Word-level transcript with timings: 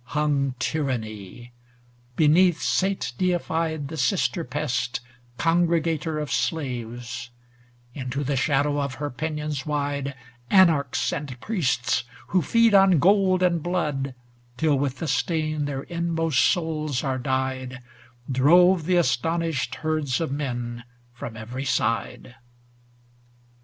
Hung 0.17 0.55
Tyranny; 0.57 1.51
beneath, 2.15 2.59
sate 2.59 3.13
deified 3.19 3.87
The 3.87 3.97
sister 3.97 4.43
pest, 4.43 4.99
congregator 5.37 6.19
of 6.19 6.31
slaves; 6.31 7.29
Into 7.93 8.23
the 8.23 8.35
shadow 8.35 8.81
of 8.81 8.95
her 8.95 9.11
pinions 9.11 9.63
wide 9.63 10.15
Anarchs 10.49 11.13
and 11.13 11.39
priests 11.39 12.03
who 12.29 12.41
feed 12.41 12.73
on 12.73 12.97
gold 12.97 13.43
and 13.43 13.61
blood 13.61 14.15
Till 14.57 14.79
with 14.79 14.97
the 14.97 15.07
stain 15.07 15.65
their 15.65 15.83
inmost 15.83 16.39
souls 16.51 17.03
are 17.03 17.19
dyed, 17.19 17.79
Drove 18.31 18.85
the 18.85 18.95
astonished 18.97 19.75
herds 19.75 20.19
of 20.19 20.31
men 20.31 20.83
from 21.13 21.37
every 21.37 21.65
side. 21.65 22.33